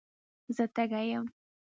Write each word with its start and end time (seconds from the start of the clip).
زه 0.55 0.63
تږي 0.75 1.03
یم. 1.11 1.25